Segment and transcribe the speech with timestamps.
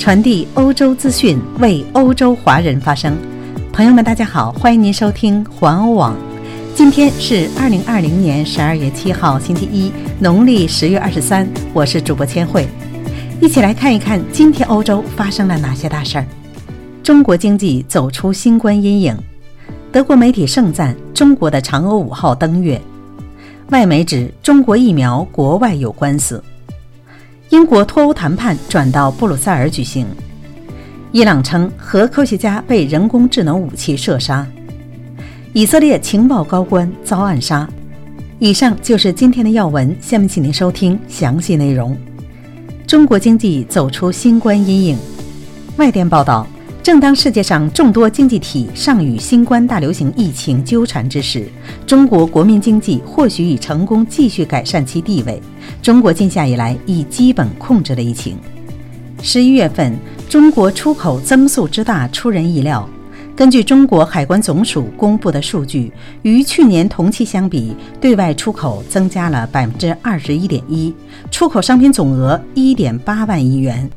[0.00, 3.14] 传递欧洲资讯，为欧洲华人发声。
[3.70, 6.16] 朋友们，大家好，欢迎您收听环欧网。
[6.74, 11.46] 今天是二零二零年十二月七号，星期一，农历十月二十三。
[11.74, 12.66] 我是主播千惠，
[13.42, 16.24] 一起来看一看今天欧洲发生了哪些大事儿。
[17.02, 19.14] 中国经济走出新冠阴影，
[19.92, 22.80] 德国媒体盛赞中国的嫦娥五号登月。
[23.68, 26.42] 外媒指中国疫苗国外有官司。
[27.50, 30.06] 英国脱欧谈判转到布鲁塞尔举行。
[31.10, 34.46] 伊朗称核科学家被人工智能武器射杀。
[35.52, 37.68] 以色列情报高官遭暗杀。
[38.38, 41.96] 以上就是今天的要闻，下面请您收听详细内容。
[42.86, 44.98] 中国经济走出新冠阴影。
[45.76, 46.46] 外电报道。
[46.82, 51.46] 正当世界上众多经济体尚与新冠大流行疫情纠缠之时，
[51.86, 55.40] 中国国民经济或许已成功继续改善其地位。
[55.82, 58.38] 中国近夏以来已基本控制了疫情。
[59.22, 59.94] 十一月份，
[60.26, 62.88] 中国出口增速之大出人意料。
[63.36, 70.94] 根据中国海关总署公布的数据，与去年同期相比，对外出口增加了百分之二十一点一，
[71.30, 73.88] 出口商品总额一点八万亿元。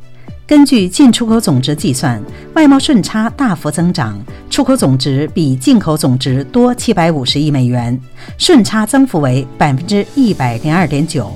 [0.45, 2.22] 根据进出口总值计算，
[2.53, 4.19] 外贸顺差大幅增长，
[4.50, 7.97] 出口总值比进口总值多七百五十亿美元，
[8.38, 11.31] 顺差增幅为百分之一百零二点九。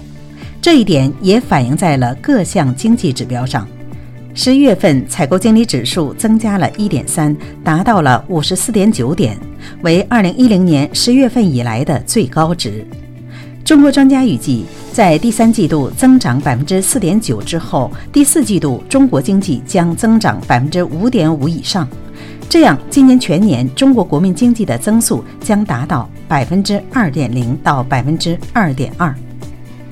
[0.62, 3.66] 这一点也反映在了各项经济指标上。
[4.34, 9.38] 十一月份采购经理指数增加了一点三，达到了五十四点九点，
[9.84, 12.86] 为二零一零年十月份以来的最高值。
[13.68, 21.86] 中国专家预计，在第三季度增长百分之四点九之后，第四季度中国经济将增长百分之五点五以上。
[22.48, 29.14] 这样，今年全年中国国民经济的增速将达到百分之二点零到百分之二点二。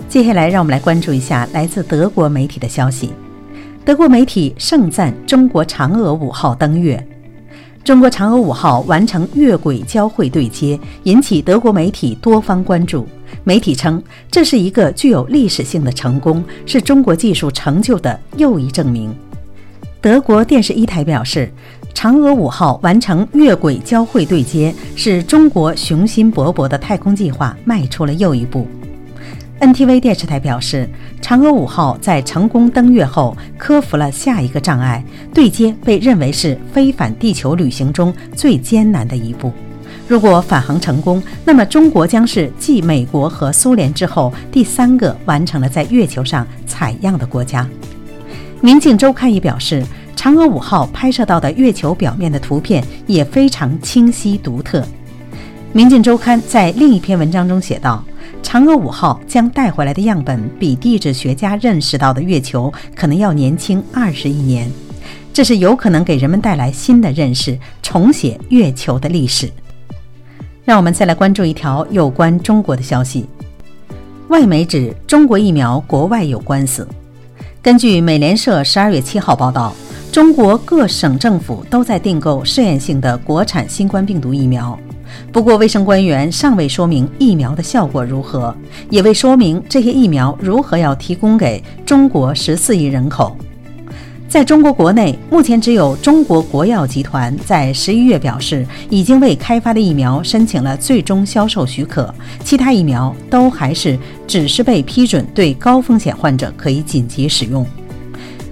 [0.07, 3.09] 接下来，让我们来关注一下来自德国媒体的消息。
[3.83, 7.05] 德国媒体盛赞中国嫦娥五号登月。
[7.83, 13.05] 中国嫦娥五号完成月轨交会对接，引起德国媒体多方关注。
[13.43, 19.13] 媒体称，这是一个具有历史性的成功，是中国技术成就的又一证明。
[20.01, 21.51] 德国电视一台表示，
[21.93, 28.67] 嫦娥五号完成月轨交会对接，是中国雄心勃勃的太空计划迈出了又一步。
[29.59, 30.87] NTV 电视台表示，
[31.21, 35.03] 嫦娥五号在成功登月后，克服了下一个障碍——
[35.33, 39.51] 对接，被认为是飞返地球旅行中最艰难的一步。
[40.07, 47.63] 如果返航成功，那么中国将是继美国和苏联之后第三个完成了在月球上采样的国家。
[48.61, 49.83] 《明镜周刊》也表示，
[50.15, 54.79] 嫦娥五号拍摄到的月球表面的图片也非常清晰独特。
[55.73, 58.03] 《明镜周刊》在另一篇文章中写道。
[58.41, 64.71] 嫦娥五号将带回来的样本比地质学家认识到的月球可能要年轻二十亿年，
[65.33, 69.51] 这是有可能给人们带来新的认识，重写月球的历史。
[70.65, 73.27] 让我们再来关注一条有关中国的消息。
[74.29, 76.85] 外媒指中国疫苗国外有官司。
[77.61, 79.73] 根据美联社十二月七号报道，
[80.11, 84.77] 中国各省政府都在订购试验性的国产新冠病毒疫苗。
[85.31, 88.53] 不过，卫生官员尚未说明疫苗的效果如何，
[88.89, 93.37] 也未说明这些疫苗如何要提供给中国十四亿人口。
[94.27, 102.13] 在中国国内，目前只有中国国药集团在十一月表示，已经为开发的疫苗申请了最终销售许可，
[102.43, 103.97] 其他疫苗都还是
[104.27, 107.65] 只是被批准对高风险患者可以紧急使用。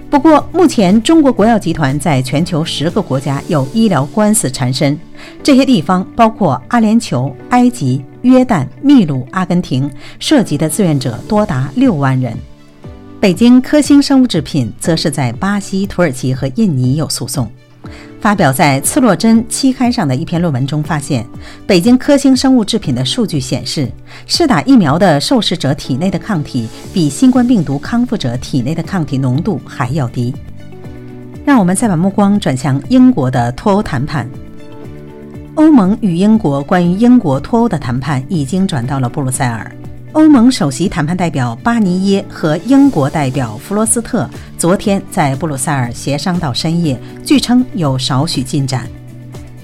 [0.08, 4.98] 不过，目前中国国药集团在全球十个国家有医疗官司缠身，
[5.42, 12.34] 这些地方包括阿联酋、埃及、约旦、秘鲁、阿根廷，涉及的志愿者多达六万人。
[13.24, 17.50] 北京科兴生物制品则是在巴西、土耳其和印尼有诉讼。
[18.20, 21.26] 发表在《刺洛针》期刊上的一篇论文中发现，
[21.66, 23.90] 北京科兴生物制品的数据显示，
[24.26, 30.34] 试打疫苗的受试者体内的抗体比新冠病毒康复者体内的抗体浓度还要低。
[31.46, 34.28] 让我们再把目光转向英国的脱欧谈判。
[35.54, 39.73] 欧盟与英国关于英国脱欧的谈判已经转到了布鲁塞尔。
[40.14, 48.88] 欧盟首席谈判代表巴尼耶和英国代表弗罗斯特昨天在布鲁塞尔协商到深夜，据称有少许进展。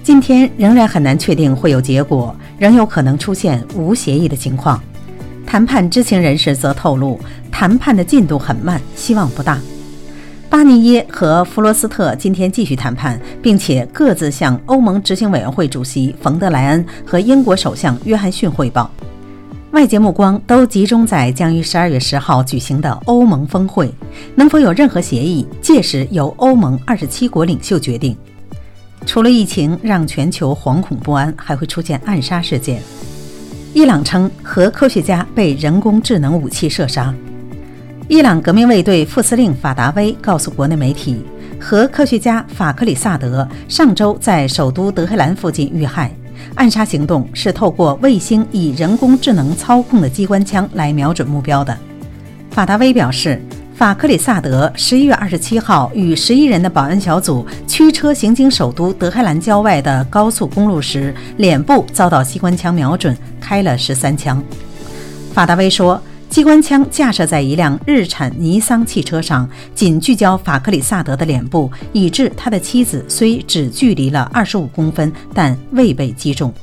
[0.03, 4.83] 今天仍然很难确定会有结果，仍有可能出现无协议的情况。
[5.47, 9.57] 谈判知情人士则透露，谈判的进度很慢，希望不大。
[10.49, 18.91] 巴尼耶和弗罗斯特今天继续谈判，并且各自向欧盟执行委员会主席冯德莱恩和英国首相约翰逊汇报。
[19.73, 23.89] 外界目光都集中在将于十二月十号举行的欧盟峰会，
[24.35, 28.17] 能否有任何协议，届时由欧盟二十七国领袖决定。
[29.07, 32.83] 除了疫情让全球惶恐不安，还会出现暗杀事件。
[33.73, 37.15] 伊朗称核科学家被人工智能武器射杀。
[38.09, 41.23] 伊朗革命卫队副司令法达威告诉国内媒体，
[41.61, 46.13] 核科学家法克里萨德上周在首都德黑兰附近遇害。
[46.55, 51.77] 暗杀行动是透过卫星以人工智能操控的机关枪来瞄准目标的。
[52.51, 53.41] 法达威表示。
[53.81, 64.45] 法克里萨德十一月二十七号与十一人的保安小组驱车行经首都德黑兰郊外的高速公路时，脸部遭到机关枪瞄准，开了十三枪。
[65.33, 65.99] 法达威说，
[66.31, 76.55] 机关枪架设在一辆日产尼桑汽车上，仅聚焦法克里萨德的脸部，以致他的妻子虽只距离了二十五公分，但未被击中。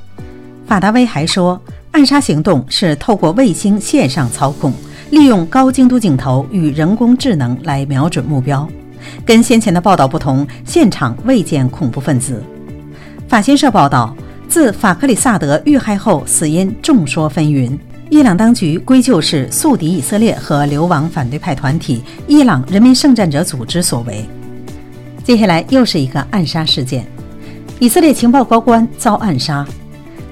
[0.65, 1.61] 法达威还说，
[1.91, 4.73] 暗杀行动是透过卫星线上操控。
[5.09, 8.67] 利用高精度镜头与人工智能来瞄准目标，
[9.25, 12.41] 跟先前的报道不同，现场未见恐怖分子。
[13.27, 14.15] 法新社报道，
[14.47, 17.77] 自法克里萨德遇害后，死因众说纷纭。
[18.09, 24.25] 伊朗当局归咎是宿敌以色列和流亡反对派团体伊朗人民圣战者组织所为。
[25.23, 27.05] 接下来又是一个暗杀事件，
[27.79, 29.67] 以色列情报高官遭暗杀。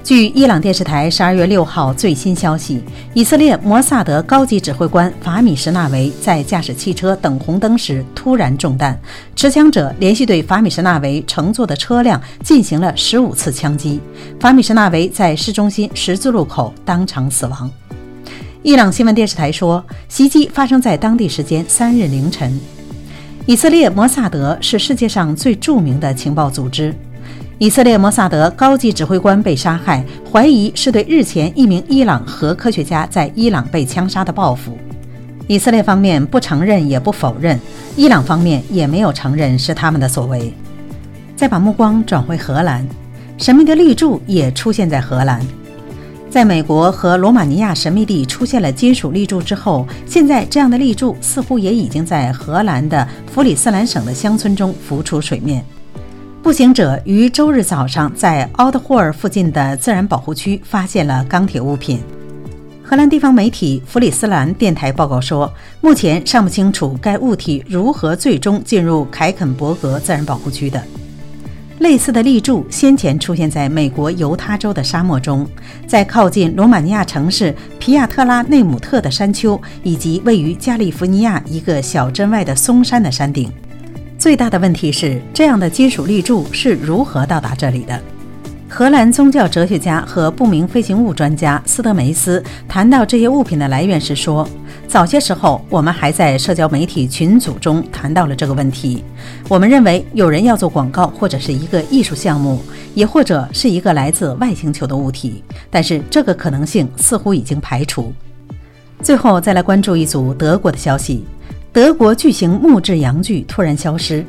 [0.06, 2.80] 据伊朗电视台十二月六号最新消息，
[3.12, 8.96] 以色列摩萨德高级指挥官法米什纳维在驾驶汽车等红灯时突然中弹，
[9.34, 14.00] 持枪者连续对法米什纳维乘坐的车辆进行了十五次枪击，
[14.38, 17.68] 法米什纳维在市中心十字路口当场死亡。
[18.62, 22.56] 伊朗新闻电视台说，袭击发生在当地时间三日凌晨。
[23.44, 26.94] 以色列摩萨德是世界上最著名的情报组织。
[27.58, 34.76] 以色列摩萨德高级指挥官被杀害，怀疑是对日前一名伊朗核科学家在伊朗被枪杀的报复。
[35.46, 37.58] 以色列方面不承认也不否认，
[37.96, 40.52] 伊朗方面也没有承认是他们的所为。
[41.34, 42.86] 再把目光转回荷兰，
[43.38, 45.40] 神秘的立柱也出现在荷兰。
[46.28, 55.64] 在美国和罗马尼亚神秘地出现了金属立柱之后，现在这样的立柱似乎也已经在荷兰的弗里斯兰省的乡村中浮出水面。
[56.46, 62.00] 步行者于周日早上在奥德霍尔附近的自然保护区发现了钢铁物品。
[62.84, 70.80] 荷兰地方媒体弗里斯兰电台报告说，目前尚不清楚该物体如何最终进入凯肯伯格自然保护区的。
[71.80, 75.44] 类似的立柱先前出现在美国犹他州的沙漠中，
[75.84, 83.50] 在靠近罗马尼亚城市皮亚特拉内姆特的山丘，以及位于加利福尼亚一个小镇外的松山的山顶。
[84.18, 88.00] 最大的问题是，这样的金属立柱是如何到达这里的？
[88.68, 94.48] 荷兰宗教哲学家和不明飞行物专家斯德梅斯谈到这些物品的来源时说
[94.88, 99.04] ：“早些时候，我们还在社交媒体群组中谈到了这个问题。
[99.48, 102.60] 我们认为有人要做广告，或者是一个艺术项目，
[102.94, 105.44] 也或者是一个来自外星球的物体。
[105.70, 108.12] 但是这个可能性似乎已经排除。”
[109.02, 111.24] 最后，再来关注一组德国的消息。
[111.76, 114.24] 德国巨型木质阳具突然消失。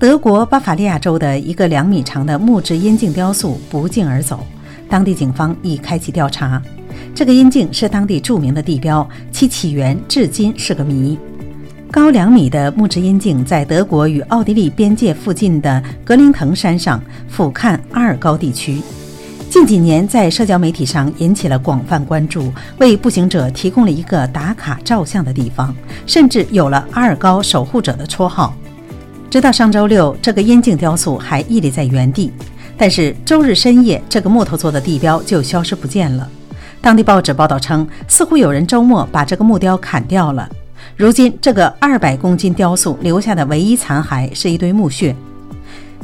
[0.00, 4.44] 德国巴伐利亚州的一个两米长的木质阴茎雕塑不胫而走，
[4.88, 6.60] 当地警方已开启调查。
[7.14, 11.16] 这个阴茎是当地著名的地标，其起源至今是个谜。
[11.88, 18.82] 高两米的木质阴茎在德国与奥地利边界附近的格林滕山上俯瞰阿尔高地区。
[19.48, 25.74] 近几年，在社交媒体上引起了广泛关注，为步行者提供了一个打卡照相的地方，
[26.04, 28.54] 甚至有了“阿尔高守护者”的绰号。
[29.30, 32.30] 直到上周六，这个阴茎雕塑还屹立在原地，
[32.76, 36.28] 但是周日深夜，这个木头做的地标就消失不见了。
[36.82, 40.48] 当地报纸报道称，似乎有人周末把这个木雕砍掉了。
[40.96, 45.16] 如今，这个二百公斤雕塑留下的唯一残骸是一堆墓穴。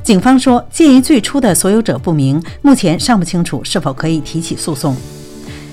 [0.03, 4.97] 警方说，鉴于最初的所有者不明，目前尚不清楚是否可以提起诉讼。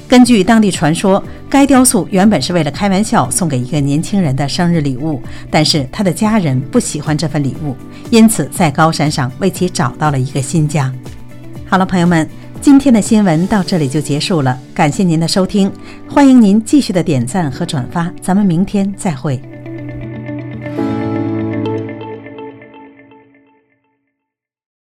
[0.07, 7.75] 根据当地传说，该雕塑原本是为了开玩笑送给一个年轻人的生日礼物，但是他的家人不喜欢这份礼物，
[8.12, 10.93] 因此在高山上为其找到了一个新家。
[11.67, 12.27] 好了，朋友们，
[12.62, 15.71] 今天的新闻到这里就结束了，感谢您的收听，
[16.07, 19.39] 欢迎您继续的点赞和转发，咱们明天再会。